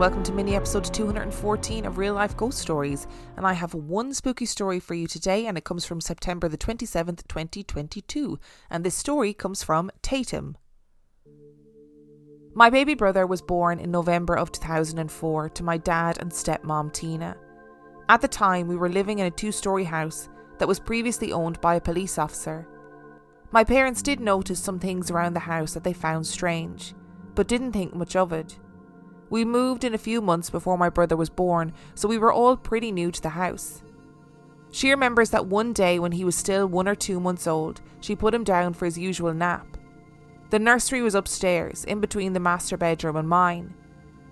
[0.00, 3.06] welcome to mini episode 214 of Real Life Ghost Stories.
[3.36, 6.56] And I have one spooky story for you today, and it comes from September the
[6.56, 8.38] 27th, 2022.
[8.70, 10.56] And this story comes from Tatum.
[12.54, 17.36] My baby brother was born in November of 2004 to my dad and stepmom Tina.
[18.08, 21.60] At the time, we were living in a two story house that was previously owned
[21.60, 22.66] by a police officer.
[23.50, 26.94] My parents did notice some things around the house that they found strange,
[27.34, 28.58] but didn't think much of it.
[29.30, 32.56] We moved in a few months before my brother was born, so we were all
[32.56, 33.80] pretty new to the house.
[34.72, 38.16] She remembers that one day when he was still one or two months old, she
[38.16, 39.76] put him down for his usual nap.
[40.50, 43.74] The nursery was upstairs, in between the master bedroom and mine.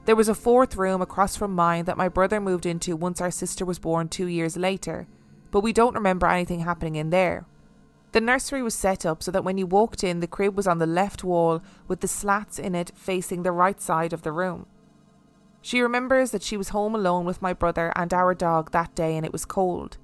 [0.04, 3.30] There was a fourth room across from mine that my brother moved into once our
[3.30, 5.06] sister was born two years later,
[5.52, 7.46] but we don't remember anything happening in there.
[8.12, 10.78] The nursery was set up so that when you walked in, the crib was on
[10.78, 14.66] the left wall with the slats in it facing the right side of the room.
[15.68, 19.18] She remembers that she was home alone with my brother and our dog that day
[19.18, 19.98] and it was cold.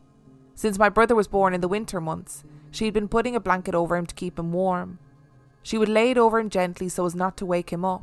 [0.55, 3.75] Since my brother was born in the winter months, she had been putting a blanket
[3.75, 4.99] over him to keep him warm.
[5.63, 8.03] She would lay it over him gently so as not to wake him up.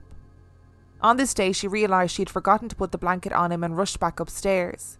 [1.01, 3.77] On this day, she realised she had forgotten to put the blanket on him and
[3.77, 4.97] rushed back upstairs.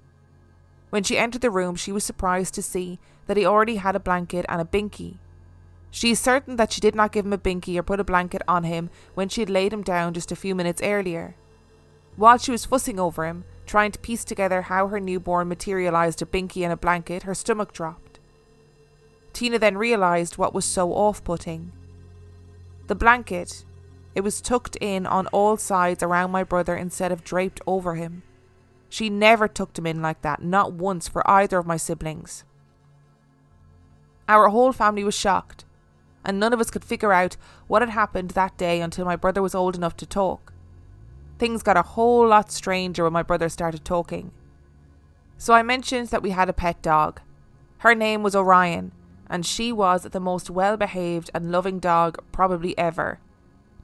[0.92, 4.00] When she entered the room, she was surprised to see that he already had a
[4.00, 5.18] blanket and a binky.
[5.90, 8.44] She is certain that she did not give him a binky or put a blanket
[8.48, 11.34] on him when she had laid him down just a few minutes earlier.
[12.22, 16.28] While she was fussing over him, trying to piece together how her newborn materialised a
[16.28, 18.20] binky and a blanket, her stomach dropped.
[19.34, 21.72] Tina then realised what was so off putting.
[22.86, 23.66] The blanket,
[24.14, 28.22] it was tucked in on all sides around my brother instead of draped over him.
[28.88, 32.44] She never tucked him in like that, not once for either of my siblings.
[34.30, 35.66] Our whole family was shocked,
[36.24, 39.42] and none of us could figure out what had happened that day until my brother
[39.42, 40.52] was old enough to talk.
[41.42, 44.30] Things got a whole lot stranger when my brother started talking.
[45.40, 47.20] So I mentioned that we had a pet dog.
[47.80, 48.92] Her name was Orion,
[49.28, 53.18] and she was the most well behaved and loving dog probably ever.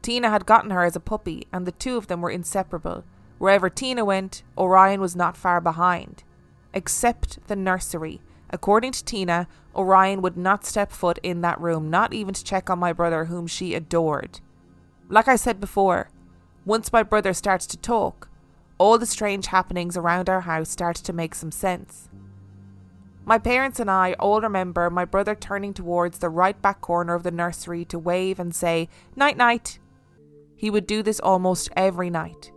[0.04, 3.04] Tina had gotten her as a puppy, and the two of them were inseparable.
[3.40, 6.24] Wherever Tina went, Orion was not far behind.
[6.76, 8.22] Except the nursery.
[8.52, 12.70] According to Tina, Orion would not step foot in that room, not even to check
[12.70, 14.42] on my brother, whom she adored.
[15.10, 16.12] Like I said before,
[16.68, 18.30] once my brother starts to talk,
[18.78, 22.10] all the strange happenings around our house start to make some sense.
[23.24, 27.24] My parents and I all remember my brother turning towards the right back corner of
[27.24, 29.80] the nursery to wave and say, Night night.
[30.58, 32.52] He would do this almost every night.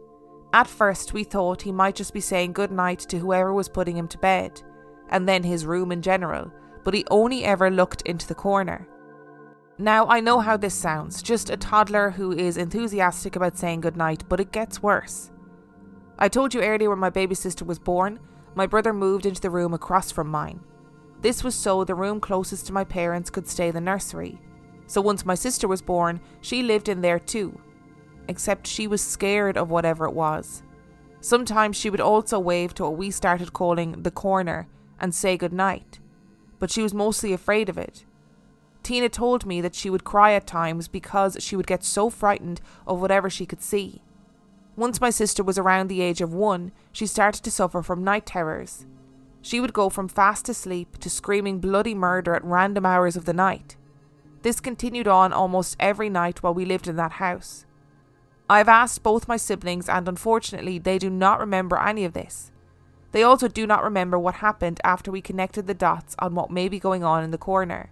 [0.53, 3.97] At first, we thought he might just be saying good night to whoever was putting
[3.97, 4.61] him to bed,
[5.11, 6.51] and then his room in general,
[6.83, 8.89] but he only ever looked into the corner.
[9.81, 14.29] Now, I know how this sounds just a toddler who is enthusiastic about saying goodnight,
[14.29, 15.31] but it gets worse.
[16.19, 18.21] I told you earlier when my baby sister was born,
[18.55, 20.61] my brother moved into the room across from mine.
[21.23, 24.39] This was so the room closest to my parents could stay the nursery.
[24.87, 27.59] So once my sister was born, she lived in there too.
[28.29, 30.63] Except she was scared of whatever it was.
[31.23, 34.69] Sometimes she would also wave to what we started calling the corner
[35.01, 36.01] and say goodnight,
[36.59, 38.05] but she was mostly afraid of it
[38.83, 42.61] Tina told me that she would cry at times because she would get so frightened
[42.87, 44.03] of whatever she could see.
[44.77, 48.25] Once my sister was around the age of one, she started to suffer from night
[48.25, 48.87] terrors.
[49.43, 53.33] She would go from fast asleep to screaming bloody murder at random hours of the
[53.33, 53.77] night.
[54.43, 57.67] This continued on almost every night while we lived in that house.
[58.49, 62.51] I have asked both my siblings, and unfortunately, they do not remember any of this.
[63.13, 66.69] They also do not remember what happened after we connected the dots on what may
[66.69, 67.91] be going on in the corner.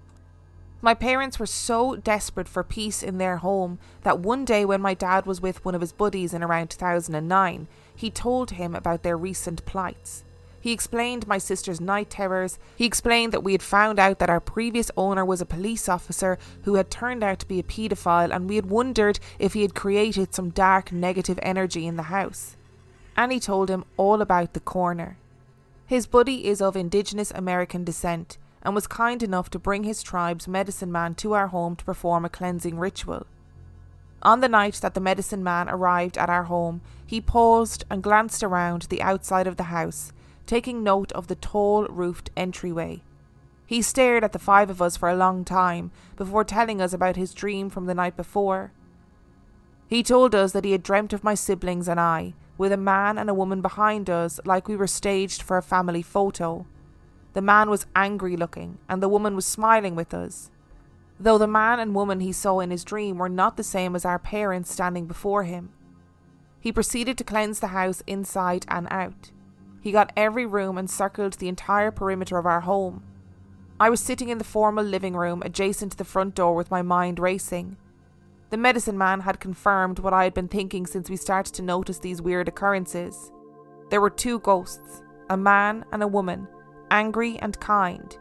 [0.81, 4.95] My parents were so desperate for peace in their home that one day when my
[4.95, 9.17] dad was with one of his buddies in around 2009, he told him about their
[9.17, 10.23] recent plights.
[10.61, 12.59] He explained my sister's night terrors.
[12.77, 16.39] He explained that we had found out that our previous owner was a police officer
[16.63, 19.75] who had turned out to be a paedophile, and we had wondered if he had
[19.75, 22.57] created some dark negative energy in the house.
[23.17, 25.17] And he told him all about the corner.
[25.87, 30.49] His buddy is of Indigenous American descent and was kind enough to bring his tribe's
[30.49, 33.27] medicine man to our home to perform a cleansing ritual.
[34.23, 38.43] On the night that the medicine man arrived at our home, he paused and glanced
[38.43, 40.13] around the outside of the house,
[40.47, 43.03] taking note of the tall roofed entryway.
[43.65, 47.17] He stared at the five of us for a long time before telling us about
[47.17, 48.73] his dream from the night before.
[49.87, 53.19] He told us that he had dreamt of my siblings and I, with a man
[53.19, 56.67] and a woman behind us like we were staged for a family photo.
[57.35, 60.51] The man was angry looking, and the woman was smiling with us.
[61.21, 64.05] Though the man and woman he saw in his dream were not the same as
[64.05, 65.71] our parents standing before him.
[66.61, 69.31] He proceeded to cleanse the house inside and out.
[69.81, 73.05] He got every room and circled the entire perimeter of our home.
[73.81, 76.83] I was sitting in the formal living room adjacent to the front door with my
[76.83, 77.77] mind racing.
[78.51, 81.99] The medicine man had confirmed what I had been thinking since we started to notice
[81.99, 83.31] these weird occurrences.
[83.91, 86.49] There were two ghosts, a man and a woman,
[86.91, 88.17] angry and kind.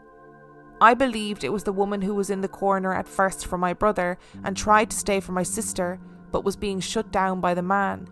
[0.80, 3.74] I believed it was the woman who was in the corner at first for my
[3.74, 6.00] brother and tried to stay for my sister,
[6.30, 8.08] but was being shut down by the man.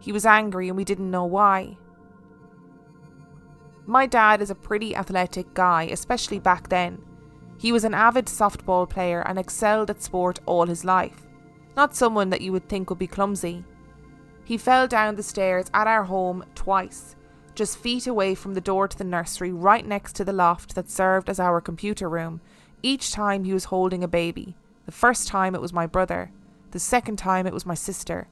[0.00, 1.78] He was angry and we didn't know why.
[3.86, 7.02] My dad is a pretty athletic guy, especially back then.
[7.58, 11.26] He was an avid softball player and excelled at sport all his life.
[11.74, 13.64] Not someone that you would think would be clumsy.
[14.44, 17.16] He fell down the stairs at our home twice,
[17.58, 20.88] just feet away from the door to the nursery, right next to the loft that
[20.88, 22.40] served as our computer room.
[22.82, 24.54] Each time he was holding a baby.
[24.86, 26.30] The first time it was my brother,
[26.70, 28.28] the second time it was my sister.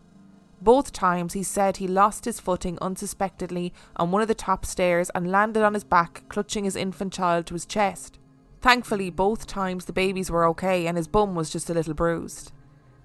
[0.63, 5.11] Both times he said he lost his footing unsuspectedly on one of the top stairs
[5.15, 8.19] and landed on his back, clutching his infant child to his chest.
[8.63, 12.53] Thankfully, both times the babies were okay and his bum was just a little bruised.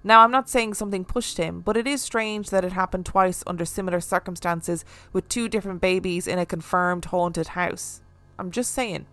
[0.04, 3.44] Now, I'm not saying something pushed him, but it is strange that it happened twice
[3.46, 8.00] under similar circumstances with two different babies in a confirmed haunted house.
[8.38, 9.06] I'm just saying.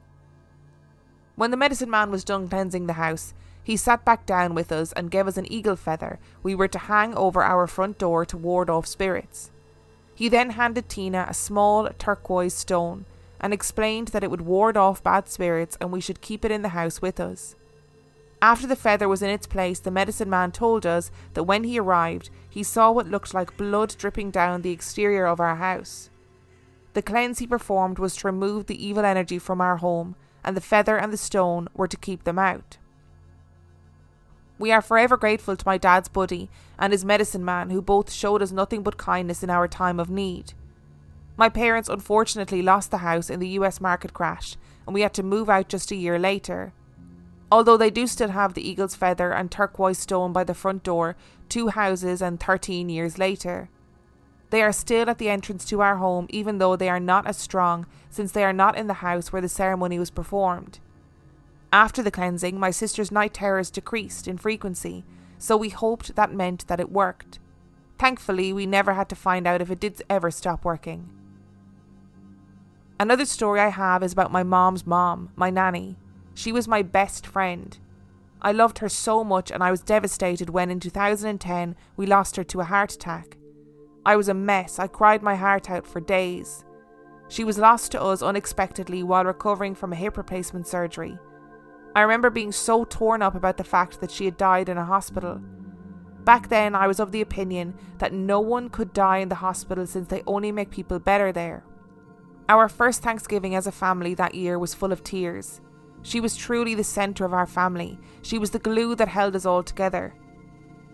[1.36, 3.34] When the medicine man was done cleansing the house,
[3.64, 6.80] he sat back down with us and gave us an eagle feather we were to
[6.80, 9.52] hang over our front door to ward off spirits.
[10.16, 13.06] He then handed Tina a small turquoise stone
[13.40, 16.64] and explained that it would ward off bad spirits and we should keep it in
[16.64, 17.56] the house with us.
[18.42, 21.78] After the feather was in its place, the medicine man told us that when he
[21.78, 26.10] arrived, he saw what looked like blood dripping down the exterior of our house.
[26.94, 30.62] The cleanse he performed was to remove the evil energy from our home, and the
[30.62, 32.78] feather and the stone were to keep them out.
[34.58, 38.42] We are forever grateful to my dad's buddy and his medicine man, who both showed
[38.42, 40.54] us nothing but kindness in our time of need.
[41.38, 45.24] My parents unfortunately lost the house in the US market crash, and we had to
[45.24, 46.74] move out just a year later.
[47.52, 51.16] Although they do still have the eagle's feather and turquoise stone by the front door,
[51.48, 53.70] two houses and 13 years later.
[54.52, 57.38] They are still at the entrance to our home, even though they are not as
[57.38, 60.80] strong, since they are not in the house where the ceremony was performed.
[61.72, 65.06] After the cleansing, my sister's night terrors decreased in frequency,
[65.38, 67.40] so we hoped that meant that it worked.
[68.00, 71.10] Thankfully, we never had to find out if it did ever stop working.
[73.00, 75.98] Another story I have is about my mom's mom, my nanny.
[76.40, 77.78] She was my best friend.
[78.42, 82.46] I loved her so much, and I was devastated when in 2010 we lost her
[82.46, 83.36] to a heart attack.
[84.06, 86.64] I was a mess, I cried my heart out for days.
[87.28, 91.20] She was lost to us unexpectedly while recovering from a hip replacement surgery.
[91.94, 94.86] I remember being so torn up about the fact that she had died in a
[94.86, 95.42] hospital.
[96.24, 99.86] Back then, I was of the opinion that no one could die in the hospital
[99.86, 101.66] since they only make people better there.
[102.48, 105.60] Our first Thanksgiving as a family that year was full of tears.
[106.02, 108.00] She was truly the centre of our family.
[108.22, 110.14] She was the glue that held us all together.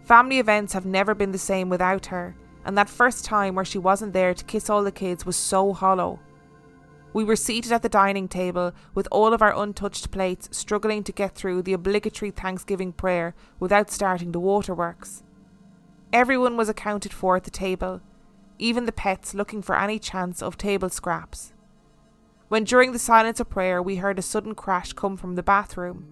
[0.04, 3.78] Family events have never been the same without her, and that first time where she
[3.78, 6.20] wasn't there to kiss all the kids was so hollow.
[7.14, 11.12] We were seated at the dining table with all of our untouched plates, struggling to
[11.12, 15.24] get through the obligatory Thanksgiving prayer without starting the waterworks.
[16.12, 18.02] Everyone was accounted for at the table,
[18.60, 21.54] even the pets looking for any chance of table scraps.
[22.48, 26.06] When during the silence of prayer we heard a sudden crash come from the bathroom,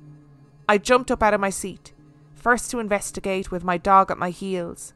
[0.68, 1.94] I jumped up out of my seat,
[2.34, 4.94] first to investigate with my dog at my heels.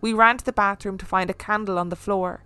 [0.00, 2.44] We ran to the bathroom to find a candle on the floor.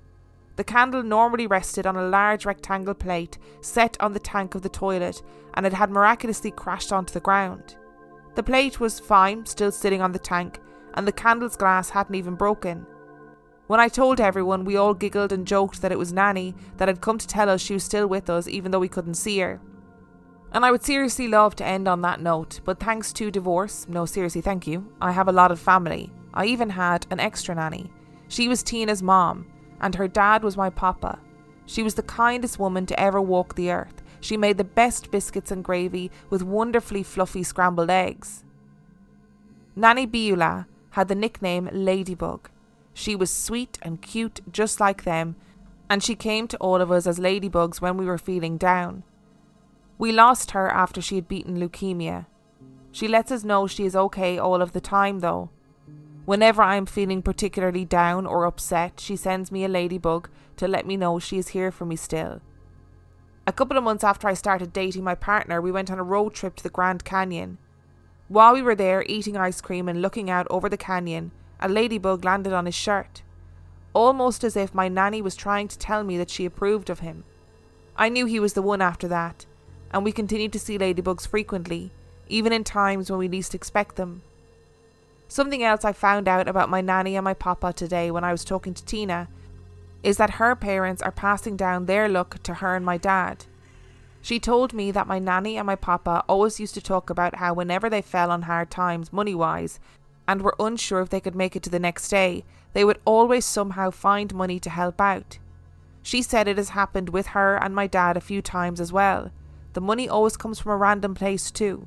[0.57, 4.69] The candle normally rested on a large rectangle plate set on the tank of the
[4.71, 5.23] toilet,
[5.53, 7.77] and it had miraculously crashed onto the ground.
[8.35, 10.59] The plate was fine, still sitting on the tank,
[10.95, 12.87] and the candle's glass hadn't even broken.
[13.73, 17.01] When I told everyone, we all giggled and joked that it was Nanny that had
[17.01, 19.63] come to tell us she was still with us, even though we couldn't see her.
[20.53, 24.05] And I would seriously love to end on that note, but thanks to divorce, no,
[24.05, 26.13] seriously, thank you, I have a lot of family.
[26.35, 27.91] I even had an extra nanny.
[28.29, 29.47] She was Tina's mom,
[29.81, 31.19] and her dad was my papa.
[31.65, 34.03] She was the kindest woman to ever walk the earth.
[34.21, 38.45] She made the best biscuits and gravy with wonderfully fluffy scrambled eggs.
[39.75, 42.51] Nanny Beulah had the nickname Ladybug.
[42.95, 45.37] She was sweet and cute, just like them,
[45.89, 49.03] and she came to all of us as ladybugs when we were feeling down.
[49.99, 52.27] We lost her after she had beaten leukemia.
[52.91, 55.51] She lets us know she is okay all of the time, though.
[56.25, 60.87] Whenever I am feeling particularly down or upset, she sends me a ladybug to let
[60.87, 62.41] me know she is here for me still.
[63.45, 66.33] A couple of months after I started dating my partner, we went on a road
[66.33, 67.59] trip to the Grand Canyon.
[68.29, 71.33] While we were there eating ice cream and looking out over the canyon,
[71.65, 73.23] a ladybug landed on his shirt.
[73.95, 77.25] almost as if my nanny was trying to tell me that she approved of him.
[77.97, 79.45] I knew he was the one after that,
[79.93, 81.91] and we continued to see ladybugs frequently,
[82.29, 84.23] even in times when we least expect them.
[85.29, 88.45] Something else I found out about my nanny and my papa today when I was
[88.45, 89.29] talking to Tina
[90.03, 93.45] is that her parents are passing down their luck to her and my dad.
[94.21, 97.55] She told me that my nanny and my papa always used to talk about how
[97.55, 99.81] whenever they fell on hard times money wise
[100.27, 103.45] and were unsure if they could make it to the next day, they would always
[103.45, 105.39] somehow find money to help out.
[106.03, 109.31] She said it has happened with her and my dad a few times as well.
[109.73, 111.87] The money always comes from a random place too.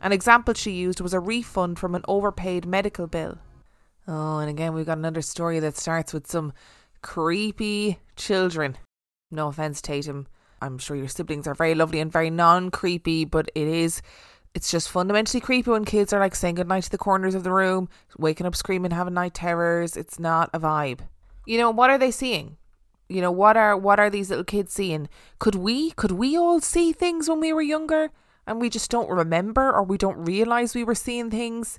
[0.00, 3.38] An example she used was a refund from an overpaid medical bill.
[4.08, 6.52] Oh, and again, we've got another story that starts with some
[7.02, 8.78] creepy children.
[9.30, 10.26] No offense, Tatum.
[10.62, 14.02] I'm sure your siblings are very lovely and very non creepy, but it is.
[14.54, 17.52] It's just fundamentally creepy when kids are like saying goodnight to the corners of the
[17.52, 17.88] room,
[18.18, 19.96] waking up screaming, having night terrors.
[19.96, 21.00] It's not a vibe.
[21.46, 22.56] You know, what are they seeing?
[23.08, 25.08] You know, what are what are these little kids seeing?
[25.38, 28.10] Could we could we all see things when we were younger
[28.46, 31.78] and we just don't remember or we don't realize we were seeing things?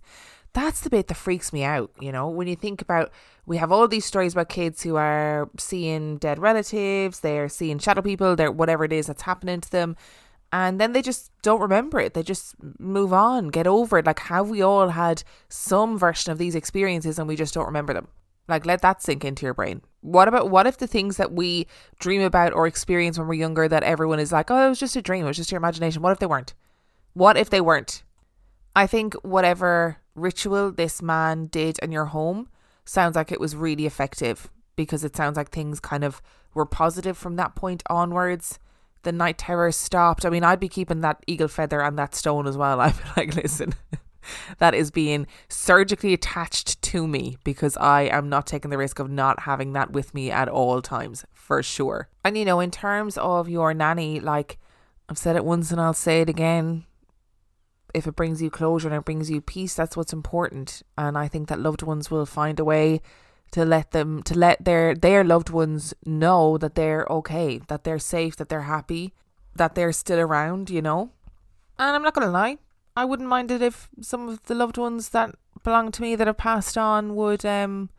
[0.54, 3.12] that's the bit that freaks me out, you know, when you think about
[3.46, 8.02] we have all these stories about kids who are seeing dead relatives, they're seeing shadow
[8.02, 9.96] people, they're whatever it is that's happening to them,
[10.52, 12.14] and then they just don't remember it.
[12.14, 14.06] They just move on, get over it.
[14.06, 17.94] Like have we all had some version of these experiences and we just don't remember
[17.94, 18.08] them?
[18.48, 19.82] Like let that sink into your brain.
[20.02, 21.68] What about what if the things that we
[22.00, 24.96] dream about or experience when we're younger that everyone is like, "Oh, it was just
[24.96, 26.54] a dream, it was just your imagination." What if they weren't?
[27.14, 28.04] What if they weren't?
[28.76, 32.50] I think whatever ritual this man did in your home
[32.84, 36.22] sounds like it was really effective because it sounds like things kind of
[36.54, 38.60] were positive from that point onwards.
[39.04, 40.26] The night terror stopped.
[40.26, 42.80] I mean, I'd be keeping that eagle feather and that stone as well.
[42.82, 43.74] I'd be like, listen,
[44.60, 49.10] that is being surgically attached to me because I am not taking the risk of
[49.10, 52.10] not having that with me at all times, for sure.
[52.24, 54.60] And you know, in terms of your nanny, like
[55.10, 56.86] I've said it once and I'll say it again,
[57.94, 60.82] if it brings you closure and it brings you peace, that's what's important.
[60.98, 63.02] And I think that loved ones will find a way
[63.52, 68.00] to let them to let their their loved ones know that they're okay, that they're
[68.00, 69.14] safe, that they're happy,
[69.56, 71.12] that they're still around, you know.
[71.78, 72.58] And I'm not gonna lie,
[72.96, 76.28] I wouldn't mind it if some of the loved ones that belong to me that
[76.28, 77.90] have passed on would um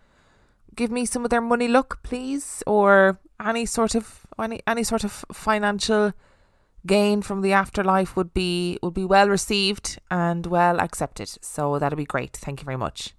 [0.74, 5.04] give me some of their money look, please, or any sort of any any sort
[5.04, 6.12] of financial
[6.86, 11.28] gain from the afterlife would be would be well received and well accepted.
[11.42, 12.36] So that'd be great.
[12.36, 13.14] Thank you very much.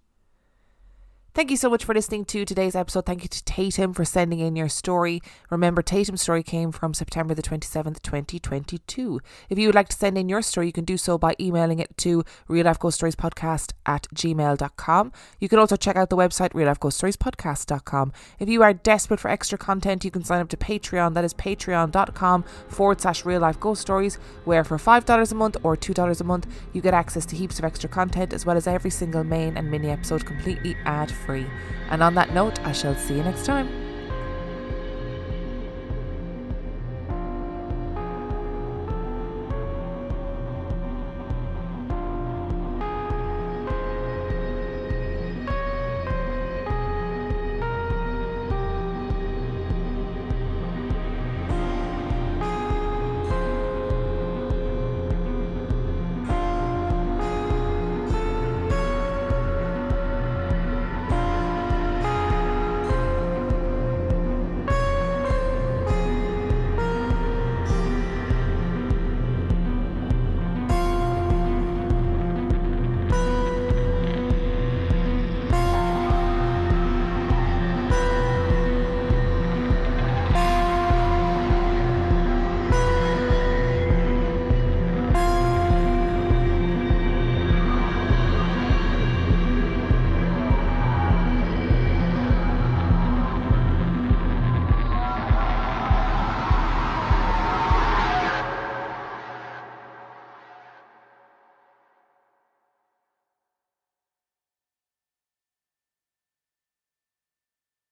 [1.36, 3.08] Thank you so much for listening to today's episode.
[3.08, 5.20] Thank you to Tatum for sending in your story.
[5.50, 9.20] Remember, Tatum's story came from September the 27th, 2022.
[9.50, 11.80] If you would like to send in your story, you can do so by emailing
[11.80, 15.12] it to real life ghost stories podcast at gmail.com.
[15.40, 18.14] You can also check out the website real life ghost stories podcast.com.
[18.38, 21.16] If you are desperate for extra content, you can sign up to Patreon.
[21.16, 25.76] That is patreon.com forward slash real life ghost stories, where for $5 a month or
[25.76, 28.92] $2 a month, you get access to heaps of extra content as well as every
[28.92, 31.46] single main and mini episode completely ad free free.
[31.90, 33.83] And on that note, I shall see you next time.